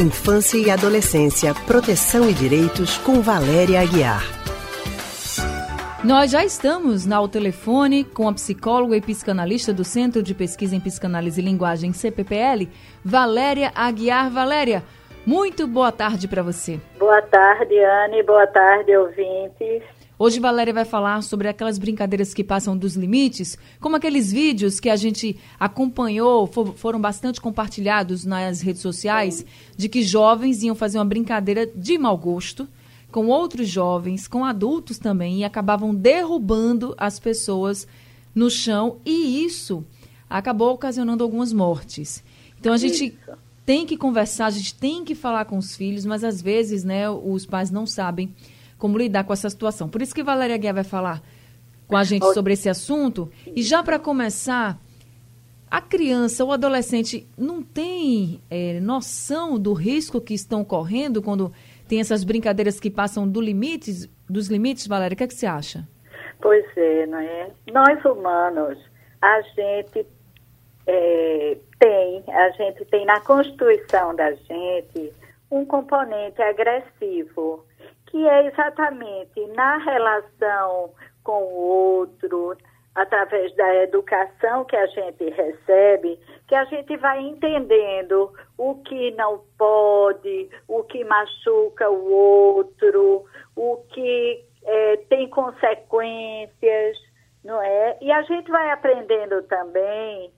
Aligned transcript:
Infância 0.00 0.56
e 0.56 0.70
Adolescência, 0.70 1.54
Proteção 1.66 2.30
e 2.30 2.32
Direitos, 2.32 2.96
com 2.96 3.20
Valéria 3.20 3.82
Aguiar. 3.82 4.24
Nós 6.02 6.30
já 6.30 6.42
estamos 6.42 7.04
na 7.04 7.16
ao 7.16 7.28
telefone 7.28 8.02
com 8.02 8.26
a 8.26 8.32
psicóloga 8.32 8.96
e 8.96 9.02
psicanalista 9.02 9.74
do 9.74 9.84
Centro 9.84 10.22
de 10.22 10.32
Pesquisa 10.32 10.74
em 10.74 10.80
Psicanálise 10.80 11.42
e 11.42 11.44
Linguagem, 11.44 11.92
CPPL, 11.92 12.66
Valéria 13.04 13.70
Aguiar. 13.74 14.30
Valéria, 14.30 14.82
muito 15.26 15.66
boa 15.66 15.92
tarde 15.92 16.26
para 16.26 16.42
você. 16.42 16.80
Boa 16.98 17.22
tarde, 17.22 17.74
Anne. 17.78 18.22
Boa 18.22 18.46
tarde, 18.46 18.96
ouvintes. 18.96 19.82
Hoje 20.18 20.38
Valéria 20.38 20.74
vai 20.74 20.84
falar 20.84 21.22
sobre 21.22 21.48
aquelas 21.48 21.78
brincadeiras 21.78 22.34
que 22.34 22.44
passam 22.44 22.76
dos 22.76 22.94
limites, 22.94 23.56
como 23.80 23.96
aqueles 23.96 24.30
vídeos 24.30 24.78
que 24.78 24.90
a 24.90 24.96
gente 24.96 25.38
acompanhou, 25.58 26.46
for, 26.46 26.74
foram 26.74 27.00
bastante 27.00 27.40
compartilhados 27.40 28.26
nas 28.26 28.60
redes 28.60 28.82
sociais, 28.82 29.46
de 29.74 29.88
que 29.88 30.02
jovens 30.02 30.62
iam 30.62 30.74
fazer 30.74 30.98
uma 30.98 31.06
brincadeira 31.06 31.66
de 31.66 31.96
mau 31.96 32.18
gosto 32.18 32.68
com 33.10 33.28
outros 33.28 33.66
jovens, 33.66 34.28
com 34.28 34.44
adultos 34.44 34.98
também, 34.98 35.38
e 35.38 35.44
acabavam 35.44 35.94
derrubando 35.94 36.94
as 36.98 37.18
pessoas 37.18 37.88
no 38.34 38.50
chão, 38.50 38.98
e 39.06 39.42
isso 39.42 39.84
acabou 40.28 40.72
ocasionando 40.72 41.24
algumas 41.24 41.50
mortes. 41.50 42.22
Então 42.58 42.72
a 42.72 42.76
gente 42.76 43.06
isso. 43.06 43.38
Tem 43.70 43.86
que 43.86 43.96
conversar, 43.96 44.46
a 44.46 44.50
gente 44.50 44.74
tem 44.74 45.04
que 45.04 45.14
falar 45.14 45.44
com 45.44 45.56
os 45.56 45.76
filhos, 45.76 46.04
mas 46.04 46.24
às 46.24 46.42
vezes, 46.42 46.82
né, 46.82 47.08
os 47.08 47.46
pais 47.46 47.70
não 47.70 47.86
sabem 47.86 48.34
como 48.76 48.98
lidar 48.98 49.22
com 49.22 49.32
essa 49.32 49.48
situação. 49.48 49.88
Por 49.88 50.02
isso 50.02 50.12
que 50.12 50.24
Valéria 50.24 50.56
Guia 50.56 50.72
vai 50.72 50.82
falar 50.82 51.22
com 51.86 51.96
a 51.96 52.02
gente 52.02 52.26
sobre 52.34 52.54
esse 52.54 52.68
assunto. 52.68 53.30
E 53.54 53.62
já 53.62 53.80
para 53.80 53.96
começar, 53.96 54.76
a 55.70 55.80
criança 55.80 56.44
ou 56.44 56.50
adolescente 56.50 57.28
não 57.38 57.62
tem 57.62 58.40
é, 58.50 58.80
noção 58.80 59.56
do 59.56 59.72
risco 59.72 60.20
que 60.20 60.34
estão 60.34 60.64
correndo 60.64 61.22
quando 61.22 61.52
tem 61.86 62.00
essas 62.00 62.24
brincadeiras 62.24 62.80
que 62.80 62.90
passam 62.90 63.28
do 63.28 63.40
limites, 63.40 64.08
dos 64.28 64.48
limites, 64.48 64.88
Valéria? 64.88 65.14
O 65.14 65.16
que, 65.16 65.22
é 65.22 65.28
que 65.28 65.34
você 65.34 65.46
acha? 65.46 65.86
Pois 66.42 66.66
é, 66.76 67.06
não 67.06 67.18
é? 67.18 67.52
Nós 67.72 68.04
humanos, 68.04 68.76
a 69.22 69.40
gente 69.42 70.04
é, 70.92 71.56
tem, 71.78 72.24
a 72.28 72.50
gente 72.50 72.84
tem 72.86 73.06
na 73.06 73.20
constituição 73.20 74.12
da 74.14 74.32
gente 74.32 75.12
um 75.48 75.64
componente 75.64 76.42
agressivo 76.42 77.64
que 78.06 78.28
é 78.28 78.48
exatamente 78.48 79.46
na 79.54 79.78
relação 79.78 80.90
com 81.22 81.44
o 81.44 81.54
outro, 81.54 82.56
através 82.92 83.54
da 83.54 83.72
educação 83.84 84.64
que 84.64 84.74
a 84.74 84.86
gente 84.86 85.30
recebe, 85.30 86.18
que 86.48 86.56
a 86.56 86.64
gente 86.64 86.96
vai 86.96 87.20
entendendo 87.20 88.32
o 88.58 88.74
que 88.82 89.12
não 89.12 89.42
pode, 89.56 90.50
o 90.66 90.82
que 90.82 91.04
machuca 91.04 91.88
o 91.88 92.12
outro, 92.12 93.26
o 93.54 93.76
que 93.90 94.44
é, 94.64 94.96
tem 95.08 95.28
consequências, 95.28 96.98
não 97.44 97.62
é? 97.62 97.96
E 98.00 98.10
a 98.10 98.22
gente 98.22 98.50
vai 98.50 98.72
aprendendo 98.72 99.40
também 99.44 100.32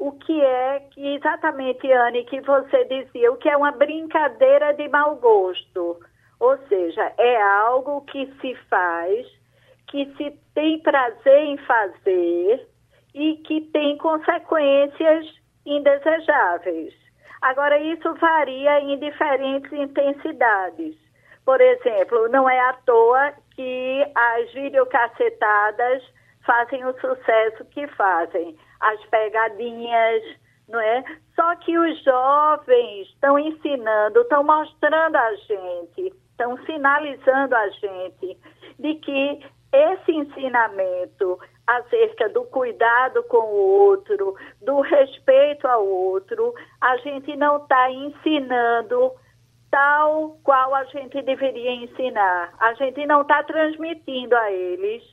o 0.00 0.12
que 0.12 0.40
é 0.42 0.80
que 0.90 1.14
exatamente, 1.14 1.92
Anne, 1.92 2.24
que 2.24 2.40
você 2.40 2.84
dizia, 2.86 3.30
o 3.30 3.36
que 3.36 3.50
é 3.50 3.56
uma 3.56 3.70
brincadeira 3.70 4.72
de 4.72 4.88
mau 4.88 5.14
gosto. 5.16 6.00
Ou 6.40 6.58
seja, 6.68 7.12
é 7.18 7.42
algo 7.42 8.00
que 8.06 8.26
se 8.40 8.54
faz, 8.70 9.26
que 9.88 10.06
se 10.16 10.30
tem 10.54 10.80
prazer 10.80 11.44
em 11.44 11.58
fazer 11.58 12.66
e 13.14 13.36
que 13.46 13.60
tem 13.72 13.98
consequências 13.98 15.26
indesejáveis. 15.66 16.94
Agora, 17.42 17.78
isso 17.78 18.14
varia 18.14 18.80
em 18.80 18.98
diferentes 18.98 19.70
intensidades. 19.70 20.96
Por 21.44 21.60
exemplo, 21.60 22.26
não 22.30 22.48
é 22.48 22.58
à 22.58 22.72
toa 22.86 23.34
que 23.54 24.06
as 24.14 24.50
videocacetadas 24.54 26.02
fazem 26.44 26.84
o 26.84 26.92
sucesso 27.00 27.64
que 27.66 27.86
fazem. 27.88 28.56
As 28.80 29.00
pegadinhas, 29.06 30.22
não 30.68 30.80
é? 30.80 31.04
Só 31.34 31.56
que 31.56 31.78
os 31.78 32.02
jovens 32.02 33.08
estão 33.08 33.38
ensinando, 33.38 34.20
estão 34.20 34.44
mostrando 34.44 35.16
a 35.16 35.34
gente 35.34 36.12
estão 36.40 36.56
sinalizando 36.64 37.54
a 37.54 37.68
gente 37.68 38.38
de 38.78 38.94
que 38.94 39.44
esse 39.72 40.12
ensinamento 40.12 41.38
acerca 41.66 42.28
do 42.30 42.44
cuidado 42.44 43.22
com 43.24 43.36
o 43.36 43.80
outro, 43.82 44.34
do 44.60 44.80
respeito 44.80 45.68
ao 45.68 45.86
outro, 45.86 46.54
a 46.80 46.96
gente 46.96 47.36
não 47.36 47.58
está 47.58 47.90
ensinando 47.92 49.12
tal 49.70 50.38
qual 50.42 50.74
a 50.74 50.84
gente 50.84 51.22
deveria 51.22 51.72
ensinar. 51.72 52.52
A 52.58 52.74
gente 52.74 53.06
não 53.06 53.22
está 53.22 53.44
transmitindo 53.44 54.34
a 54.34 54.50
eles 54.50 55.04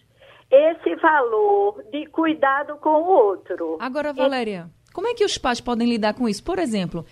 esse 0.50 0.96
valor 0.96 1.84
de 1.92 2.06
cuidado 2.08 2.78
com 2.78 2.90
o 2.90 3.06
outro. 3.06 3.78
Agora, 3.80 4.14
Valéria, 4.14 4.70
e... 4.90 4.94
como 4.94 5.08
é 5.08 5.14
que 5.14 5.26
os 5.26 5.38
pais 5.38 5.60
podem 5.60 5.90
lidar 5.90 6.14
com 6.14 6.28
isso? 6.28 6.44
Por 6.44 6.60
exemplo, 6.60 7.06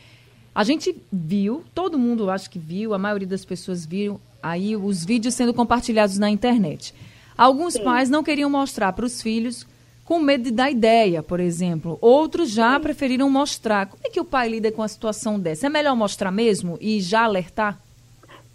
a 0.54 0.64
gente 0.64 0.96
viu, 1.12 1.64
todo 1.74 2.00
mundo 2.00 2.30
acho 2.30 2.50
que 2.50 2.58
viu, 2.58 2.94
a 2.94 2.98
maioria 2.98 3.28
das 3.28 3.44
pessoas 3.44 3.86
viram 3.86 4.20
aí 4.42 4.76
os 4.76 5.04
vídeos 5.04 5.34
sendo 5.34 5.54
compartilhados 5.54 6.18
na 6.18 6.30
internet. 6.30 6.94
Alguns 7.38 7.74
Sim. 7.74 7.84
pais 7.84 8.10
não 8.10 8.24
queriam 8.24 8.50
mostrar 8.50 8.94
para 8.94 9.06
os 9.06 9.22
filhos 9.22 9.68
com 10.06 10.20
medo 10.20 10.44
de 10.44 10.52
dar 10.52 10.70
ideia, 10.70 11.22
por 11.22 11.40
exemplo. 11.40 11.98
Outros 12.00 12.52
já 12.52 12.76
Sim. 12.76 12.82
preferiram 12.82 13.30
mostrar. 13.30 13.88
Como 13.88 14.02
é 14.06 14.10
que 14.10 14.20
o 14.20 14.26
pai 14.26 14.48
lida 14.48 14.72
com 14.72 14.84
a 14.84 14.88
situação 14.88 15.40
dessa? 15.40 15.66
É 15.66 15.70
melhor 15.70 15.96
mostrar 15.96 16.32
mesmo 16.32 16.78
e 16.80 17.02
já 17.02 17.24
alertar? 17.24 17.78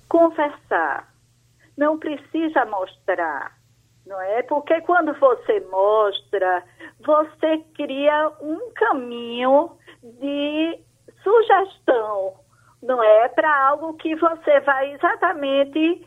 Conversar. 0.08 1.12
Não 1.76 1.98
precisa 1.98 2.64
mostrar, 2.66 3.52
não 4.06 4.20
é? 4.20 4.42
Porque 4.42 4.80
quando 4.82 5.12
você 5.14 5.60
mostra, 5.70 6.64
você 7.04 7.58
cria 7.74 8.32
um 8.40 8.70
caminho 8.74 9.72
de 10.02 10.80
sugestão, 11.22 12.34
não 12.82 13.02
é? 13.02 13.28
Para 13.28 13.68
algo 13.68 13.94
que 13.94 14.14
você 14.16 14.60
vai 14.60 14.92
exatamente 14.92 16.06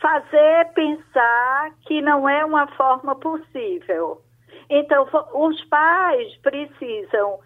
fazer 0.00 0.72
pensar 0.74 1.72
que 1.86 2.00
não 2.00 2.28
é 2.28 2.44
uma 2.44 2.66
forma 2.68 3.14
possível. 3.16 4.22
Então, 4.70 5.08
os 5.34 5.64
pais 5.64 6.36
precisam 6.38 7.40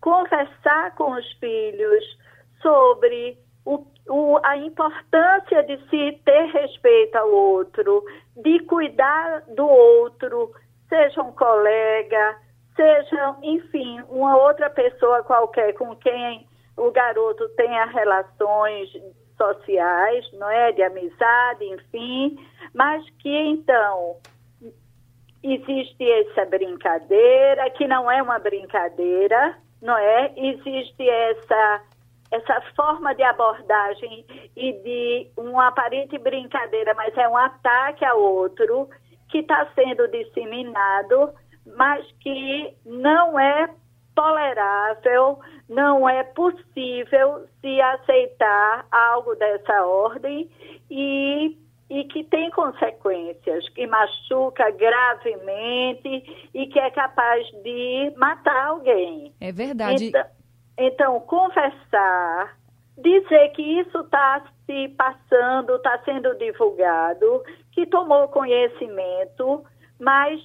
conversar 0.00 0.94
com 0.94 1.12
os 1.12 1.32
filhos 1.34 2.04
sobre 2.60 3.38
o, 3.66 3.84
o, 4.08 4.38
a 4.44 4.56
importância 4.56 5.62
de 5.64 5.76
se 5.90 6.20
ter 6.24 6.46
respeito 6.52 7.16
ao 7.16 7.28
outro, 7.30 8.04
de 8.36 8.60
cuidar 8.60 9.42
do 9.48 9.68
outro, 9.68 10.52
seja 10.88 11.20
um 11.20 11.32
colega, 11.32 12.36
seja, 12.76 13.36
enfim, 13.42 14.00
uma 14.08 14.36
outra 14.36 14.70
pessoa 14.70 15.24
qualquer 15.24 15.74
com 15.74 15.96
quem 15.96 16.46
o 16.76 16.90
garoto 16.92 17.48
tenha 17.50 17.86
relações 17.86 18.88
sociais, 19.36 20.24
não 20.34 20.48
é, 20.48 20.70
de 20.72 20.82
amizade, 20.82 21.64
enfim, 21.64 22.38
mas 22.72 23.04
que 23.18 23.28
então 23.28 24.16
existe 25.42 26.10
essa 26.10 26.44
brincadeira 26.46 27.68
que 27.70 27.86
não 27.88 28.10
é 28.10 28.22
uma 28.22 28.38
brincadeira, 28.38 29.58
não 29.82 29.96
é? 29.96 30.32
Existe 30.36 31.08
essa 31.08 31.82
essa 32.30 32.60
forma 32.74 33.14
de 33.14 33.22
abordagem 33.22 34.24
e 34.56 34.72
de 34.72 35.30
uma 35.36 35.68
aparente 35.68 36.18
brincadeira, 36.18 36.94
mas 36.94 37.16
é 37.16 37.28
um 37.28 37.36
ataque 37.36 38.04
ao 38.04 38.20
outro 38.20 38.88
que 39.28 39.38
está 39.38 39.66
sendo 39.74 40.08
disseminado 40.08 41.32
mas 41.74 42.06
que 42.20 42.74
não 42.84 43.38
é 43.38 43.68
tolerável, 44.14 45.38
não 45.68 46.08
é 46.08 46.22
possível 46.22 47.46
se 47.60 47.80
aceitar 47.80 48.86
algo 48.90 49.34
dessa 49.34 49.84
ordem 49.84 50.48
e, 50.90 51.56
e 51.90 52.04
que 52.04 52.24
tem 52.24 52.50
consequências, 52.50 53.68
que 53.70 53.86
machuca 53.86 54.70
gravemente 54.70 56.48
e 56.54 56.66
que 56.66 56.78
é 56.78 56.90
capaz 56.90 57.46
de 57.62 58.12
matar 58.16 58.68
alguém. 58.68 59.34
É 59.40 59.52
verdade. 59.52 60.06
Então, 60.06 60.24
então 60.78 61.20
conversar, 61.20 62.56
dizer 62.98 63.48
que 63.50 63.62
isso 63.62 64.00
está 64.00 64.42
se 64.66 64.88
passando, 64.90 65.76
está 65.76 65.98
sendo 66.04 66.34
divulgado, 66.36 67.42
que 67.72 67.86
tomou 67.86 68.28
conhecimento, 68.28 69.64
mas 69.98 70.42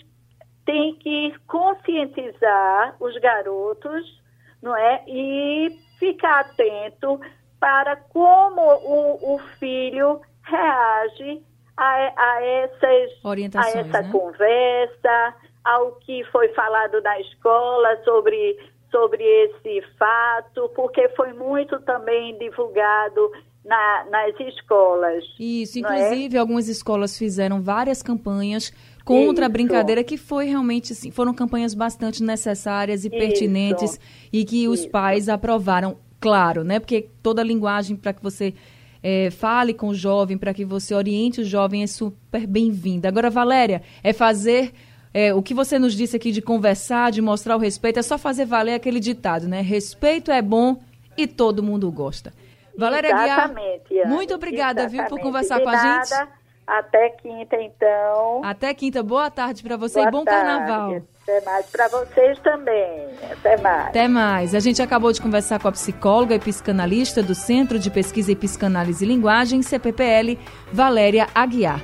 tem 0.65 0.95
que 0.95 1.33
conscientizar 1.47 2.95
os 2.99 3.17
garotos, 3.17 4.21
não 4.61 4.75
é? 4.75 5.03
E 5.07 5.69
ficar 5.97 6.41
atento 6.41 7.19
para 7.59 7.95
como 7.95 8.61
o, 8.61 9.35
o 9.35 9.39
filho 9.59 10.21
reage 10.43 11.41
a, 11.77 12.13
a 12.15 12.43
essas 12.43 13.11
a 13.23 13.69
essa 13.69 14.01
né? 14.01 14.11
conversa, 14.11 15.35
ao 15.63 15.93
que 15.93 16.23
foi 16.25 16.49
falado 16.49 17.01
na 17.01 17.19
escola 17.19 18.03
sobre 18.03 18.57
sobre 18.91 19.23
esse 19.23 19.81
fato, 19.97 20.69
porque 20.75 21.07
foi 21.09 21.33
muito 21.33 21.79
também 21.81 22.37
divulgado 22.37 23.31
na, 23.63 24.05
nas 24.09 24.39
escolas. 24.39 25.23
Isso, 25.39 25.77
é? 25.77 25.81
inclusive 25.81 26.35
é? 26.35 26.39
algumas 26.39 26.67
escolas 26.67 27.17
fizeram 27.17 27.61
várias 27.61 28.03
campanhas 28.03 28.71
contra 29.05 29.45
Isso. 29.45 29.45
a 29.45 29.49
brincadeira 29.49 30.03
que 30.03 30.17
foi 30.17 30.45
realmente 30.45 30.93
assim, 30.93 31.09
foram 31.09 31.33
campanhas 31.33 31.73
bastante 31.73 32.21
necessárias 32.21 33.05
e 33.05 33.07
Isso. 33.07 33.17
pertinentes 33.17 33.99
e 34.31 34.43
que 34.43 34.67
os 34.67 34.81
Isso. 34.81 34.89
pais 34.89 35.29
aprovaram, 35.29 35.97
claro, 36.19 36.63
né? 36.63 36.79
Porque 36.79 37.09
toda 37.23 37.41
a 37.41 37.45
linguagem 37.45 37.95
para 37.95 38.13
que 38.13 38.21
você 38.21 38.53
é, 39.01 39.31
fale 39.31 39.73
com 39.73 39.89
o 39.89 39.95
jovem, 39.95 40.37
para 40.37 40.53
que 40.53 40.65
você 40.65 40.93
oriente 40.93 41.41
o 41.41 41.45
jovem 41.45 41.83
é 41.83 41.87
super 41.87 42.45
bem-vinda. 42.45 43.07
Agora, 43.07 43.29
Valéria, 43.29 43.81
é 44.03 44.13
fazer 44.13 44.71
é, 45.13 45.33
o 45.33 45.41
que 45.41 45.53
você 45.53 45.77
nos 45.77 45.93
disse 45.93 46.15
aqui 46.15 46.31
de 46.31 46.41
conversar, 46.41 47.11
de 47.11 47.21
mostrar 47.21 47.55
o 47.55 47.59
respeito, 47.59 47.99
é 47.99 48.01
só 48.01 48.17
fazer 48.17 48.45
valer 48.45 48.73
aquele 48.75 48.99
ditado, 48.99 49.47
né? 49.47 49.61
Respeito 49.61 50.31
é 50.31 50.41
bom 50.41 50.77
e 51.17 51.27
todo 51.27 51.61
mundo 51.61 51.91
gosta. 51.91 52.33
Valéria 52.77 53.09
Exatamente, 53.09 53.83
Guiar, 53.89 54.07
muito 54.07 54.33
obrigada, 54.33 54.87
viu, 54.87 55.03
por 55.05 55.19
conversar 55.19 55.59
com 55.59 55.69
a 55.69 55.73
nada. 55.73 56.05
gente. 56.05 56.41
Até 56.65 57.09
quinta, 57.09 57.57
então. 57.57 58.41
Até 58.45 58.73
quinta. 58.73 59.03
Boa 59.03 59.29
tarde 59.29 59.61
para 59.61 59.75
você 59.75 59.99
Boa 59.99 60.07
e 60.07 60.11
bom 60.11 60.23
tarde. 60.23 60.45
carnaval. 60.45 61.01
Até 61.23 61.41
mais 61.41 61.65
para 61.65 61.87
vocês 61.89 62.39
também. 62.39 63.07
Até 63.29 63.57
mais. 63.57 63.87
Até 63.87 64.07
mais. 64.07 64.55
A 64.55 64.59
gente 64.59 64.81
acabou 64.81 65.11
de 65.11 65.21
conversar 65.21 65.59
com 65.59 65.67
a 65.67 65.71
psicóloga 65.71 66.33
e 66.33 66.39
psicanalista 66.39 67.21
do 67.21 67.35
Centro 67.35 67.77
de 67.77 67.91
Pesquisa 67.91 68.31
e 68.31 68.35
Psicanálise 68.35 69.03
e 69.03 69.07
Linguagem, 69.07 69.61
CPPL, 69.61 70.39
Valéria 70.71 71.27
Aguiar. 71.35 71.81